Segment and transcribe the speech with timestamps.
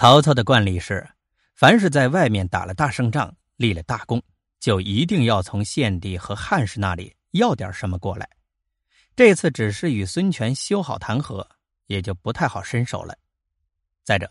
[0.00, 1.06] 曹操的惯例是，
[1.54, 4.22] 凡是在外面打了大胜仗、立了大功，
[4.58, 8.26] 就一定要从献帝和汉室那里要点什么过来。
[9.14, 11.46] 这次只是与孙权修好谈和，
[11.84, 13.14] 也就不太好伸手了。
[14.02, 14.30] 再者，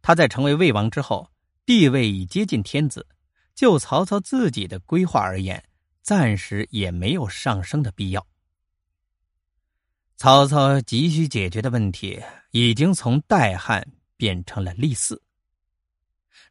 [0.00, 1.30] 他在成为魏王之后，
[1.66, 3.06] 地位已接近天子，
[3.54, 5.62] 就曹操自己的规划而言，
[6.00, 8.26] 暂时也没有上升的必要。
[10.16, 12.18] 曹操急需解决的问题，
[12.52, 13.86] 已经从代汉。
[14.22, 15.18] 变成了立嗣。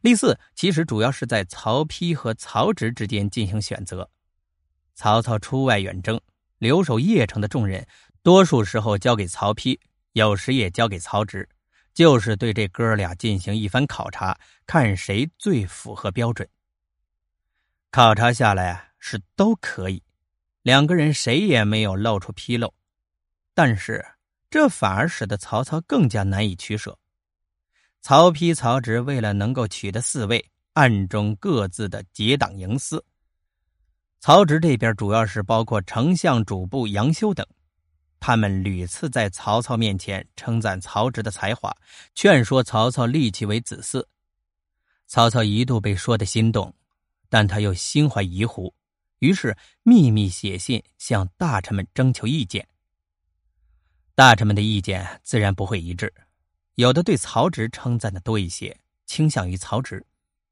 [0.02, 4.10] 立嗣其实主要是在曹丕和曹植之间进行选择。
[4.94, 6.20] 曹操出外远征，
[6.58, 7.82] 留守邺城的重任，
[8.22, 9.80] 多数时候交给曹丕，
[10.12, 11.48] 有时也交给曹植，
[11.94, 16.46] 就是对这哥俩进行一番考察，看谁最符合标准。
[17.90, 20.02] 考察下来是都可以，
[20.60, 22.74] 两个人谁也没有露出纰漏，
[23.54, 24.04] 但是
[24.50, 26.98] 这反而使得曹操更加难以取舍。
[28.02, 33.02] 曹丕、曹植为了能够取得嗣位，暗中各自的结党营私。
[34.18, 37.46] 曹植这边主要是包括丞相主簿杨修等，
[38.18, 41.72] 他们屡次在曹操面前称赞曹植的才华，
[42.16, 44.04] 劝说曹操立其为子嗣。
[45.06, 46.74] 曹操一度被说的心动，
[47.28, 48.72] 但他又心怀疑惑，
[49.20, 52.66] 于是秘密写信向大臣们征求意见。
[54.16, 56.12] 大臣们的意见自然不会一致。
[56.76, 59.98] 有的对曹植称赞的多一些，倾向于曹植；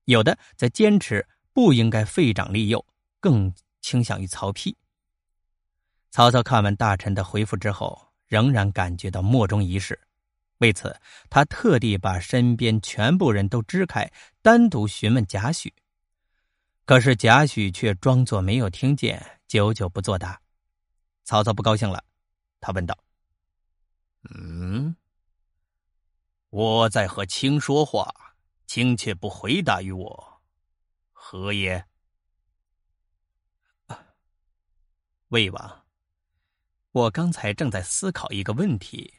[0.04, 2.84] 有的则坚持不应该废长立幼，
[3.20, 4.74] 更倾向于曹丕。
[6.10, 9.98] 曹操看完大臣的回复之后，仍然感觉到莫衷一是，
[10.58, 10.94] 为此
[11.30, 14.10] 他特地把身边全部人都支开，
[14.42, 15.72] 单独询问贾诩。
[16.84, 20.40] 可是贾诩却装作没有听见，久久不作答。
[21.24, 22.04] 曹操不高兴了，
[22.60, 22.98] 他问道
[24.34, 24.94] ：“嗯？”
[26.50, 28.12] 我在和卿说话，
[28.66, 30.42] 卿却不回答于我，
[31.12, 31.86] 何也？
[35.28, 35.86] 魏王，
[36.90, 39.14] 我刚才正在思考一个问题，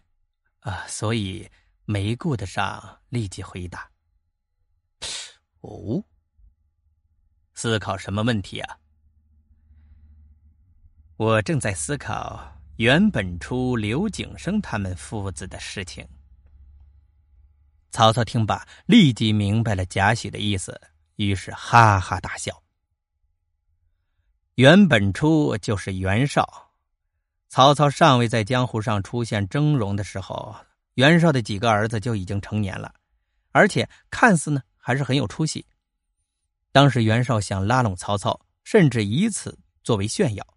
[0.59, 1.49] 啊，所以
[1.85, 3.89] 没顾得上立即回答。
[5.61, 6.03] 哦，
[7.53, 8.77] 思考什么问题啊？
[11.15, 16.05] 我正在思考袁本初、刘景生他们父子的事情。
[17.91, 20.79] 曹操听罢，立即明白了贾诩的意思，
[21.17, 22.63] 于是哈哈大笑。
[24.55, 26.71] 袁本初就是袁绍。
[27.49, 30.55] 曹操尚未在江湖上出现峥嵘的时候，
[30.93, 32.93] 袁绍的几个儿子就已经成年了，
[33.51, 35.65] 而且看似呢还是很有出息。
[36.71, 40.47] 当时袁绍想拉拢曹操，甚至以此作为炫耀。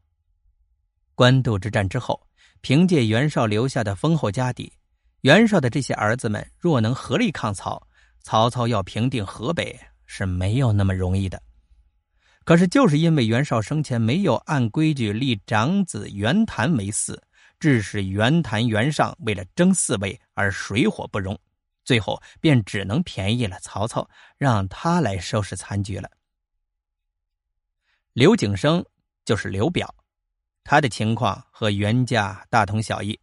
[1.16, 2.24] 官渡之战之后，
[2.60, 4.72] 凭借袁绍留下的丰厚家底。
[5.24, 7.88] 袁绍的这些儿子们若能合力抗曹，
[8.22, 11.42] 曹操要平定河北是没有那么容易的。
[12.44, 17.18] 可是，就是因为袁绍生前没有按规矩立长子袁谭为嗣，
[17.58, 21.40] 致使袁谭、袁尚为了争嗣位而水火不容，
[21.86, 24.06] 最后便只能便宜了曹操，
[24.36, 26.10] 让他来收拾残局了。
[28.12, 28.84] 刘景升
[29.24, 29.94] 就是刘表，
[30.64, 33.18] 他的情况和袁家大同小异。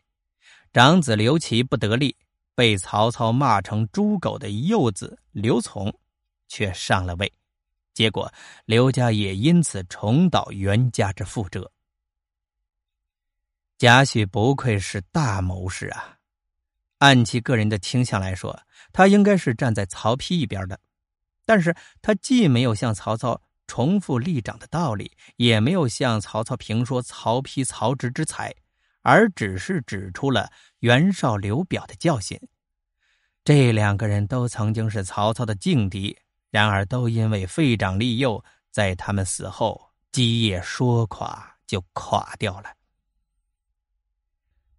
[0.73, 2.15] 长子刘琦不得力，
[2.55, 5.93] 被曹操骂成猪狗的幼子刘琮，
[6.47, 7.29] 却上了位，
[7.93, 8.31] 结果
[8.63, 11.69] 刘家也因此重蹈袁家之覆辙。
[13.77, 16.17] 贾诩不愧是大谋士啊！
[16.99, 18.57] 按其个人的倾向来说，
[18.93, 20.79] 他应该是站在曹丕一边的，
[21.43, 28.55] 但是他既没有向曹操重复立长的道理，也没有向曹操评说曹丕、曹植之才。
[29.01, 32.39] 而只是指出了袁绍、刘表的教训。
[33.43, 36.15] 这两个人都曾经是曹操的劲敌，
[36.49, 42.69] 然而都因为废长立幼，在他们死后基业说垮就垮掉了。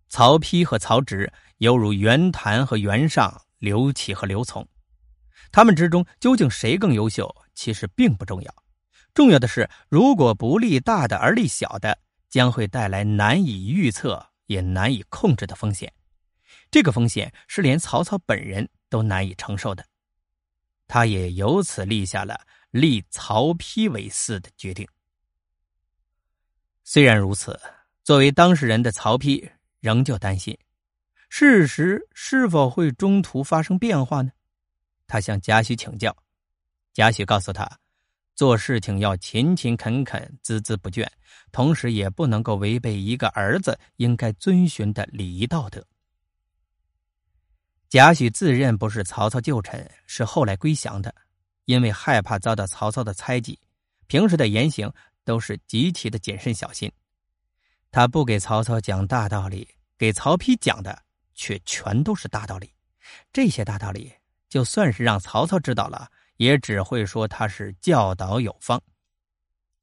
[0.08, 4.64] 曹丕和曹植犹如袁谭和袁尚、刘启和刘琮，
[5.50, 8.54] 他们之中究竟谁更优秀，其实并不重要。
[9.14, 11.98] 重要的是，如果不立大的而立小的。
[12.32, 15.92] 将会带来难以预测也难以控制的风险，
[16.70, 19.84] 这个风险是连曹操本人都难以承受的。
[20.88, 22.40] 他也由此立下了
[22.70, 24.88] 立曹丕为嗣的决定。
[26.82, 27.60] 虽然如此，
[28.02, 30.58] 作为当事人的曹丕仍旧担心，
[31.28, 34.32] 事实是否会中途发生变化呢？
[35.06, 36.16] 他向贾诩请教，
[36.94, 37.81] 贾诩告诉他。
[38.34, 41.06] 做事情要勤勤恳恳、孜孜不倦，
[41.50, 45.86] 同时也不能够违背一个儿子应该遵循的礼仪道德。
[47.88, 51.14] 贾诩自认不是曹操旧臣，是后来归降的，
[51.66, 53.60] 因为害怕遭到曹操的猜忌，
[54.06, 54.90] 平时的言行
[55.24, 56.90] 都是极其的谨慎小心。
[57.90, 59.68] 他不给曹操讲大道理，
[59.98, 61.02] 给曹丕讲的
[61.34, 62.72] 却全都是大道理。
[63.30, 64.10] 这些大道理，
[64.48, 66.10] 就算是让曹操知道了，
[66.42, 68.82] 也只会说他是教导有方。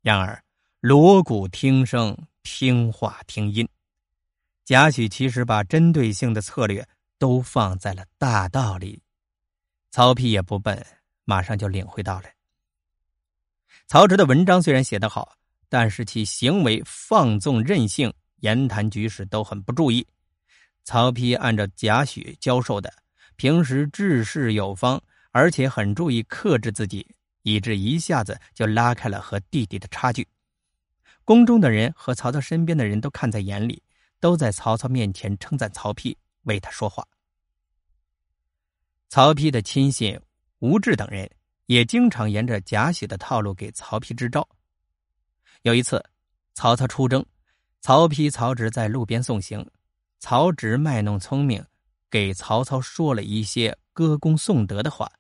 [0.02, 0.44] 然而，
[0.82, 3.68] 锣鼓听声，听话听音。
[4.66, 6.88] 贾诩其实把针对性的策略。
[7.20, 8.98] 都放在了大道理，
[9.92, 10.86] 曹丕也不笨，
[11.26, 12.30] 马上就领会到了。
[13.88, 15.36] 曹植的文章虽然写得好，
[15.68, 20.08] 但是其行为放纵任性，言谈举止都很不注意。
[20.86, 22.90] 曹丕按照贾诩教授的，
[23.36, 27.06] 平时治事有方，而且很注意克制自己，
[27.44, 30.28] 以致一下子就拉开了和弟弟的差距。
[31.24, 33.84] 宫中的人和曹操身边的人都看在眼里，
[34.20, 36.16] 都在曹操面前称赞曹丕。
[36.44, 37.06] 为他说话。
[39.10, 40.20] 曹丕的亲信
[40.60, 41.30] 吴质等人
[41.66, 44.48] 也经常沿着贾诩的套路给曹丕支招。
[45.64, 46.04] 有一次，
[46.54, 47.24] 曹操出征，
[47.82, 49.70] 曹丕、曹植在路边送行，
[50.20, 51.64] 曹植卖弄聪明，
[52.10, 55.12] 给曹操说了一些歌功颂德的话，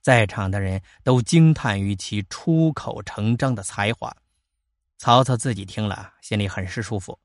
[0.00, 4.16] 在场的人都惊叹于其出口成章的才华。
[4.96, 7.18] 曹操自己听了，心里很是舒服。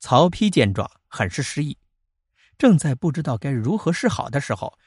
[0.00, 1.76] 曹丕见状，很是失意。
[2.56, 4.78] 正在不知道该如何是好的时候，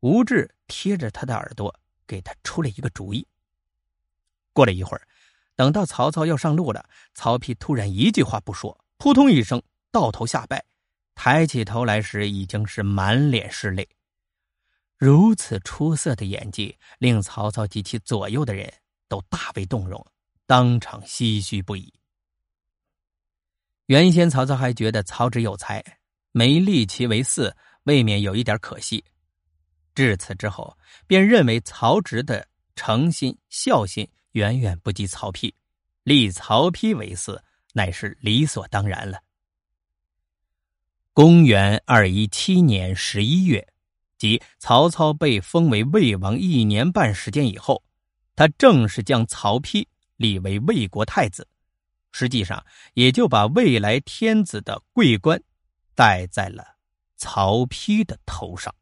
[0.00, 1.74] 吴志贴着他的耳朵
[2.06, 3.26] 给他出了一个主意。
[4.52, 5.06] 过了一会儿，
[5.54, 10.64] 等到曹操要上路了，曹丕突然一句话不说，扑通一声倒头下拜，
[11.14, 13.88] 抬起头来时已经是满脸是泪。
[14.98, 18.70] 如此出色的演技，令曹操及其左右的人
[19.08, 20.04] 都大为动容，
[20.44, 21.90] 当场唏嘘不已。
[23.86, 25.82] 原先曹操还觉得曹植有才。
[26.32, 27.52] 没立其为嗣，
[27.84, 29.02] 未免有一点可惜。
[29.94, 32.46] 至此之后，便认为曹植的
[32.76, 35.52] 诚心孝心远远不及曹丕，
[36.04, 37.40] 立曹丕为嗣
[37.72, 39.18] 乃是理所当然了。
[41.12, 43.66] 公元二一七年十一月，
[44.18, 47.82] 即曹操被封为魏王一年半时间以后，
[48.36, 49.86] 他正式将曹丕
[50.16, 51.46] 立为魏国太子，
[52.12, 55.42] 实际上也就把未来天子的桂冠。
[55.94, 56.64] 戴在了
[57.16, 58.72] 曹丕的头上。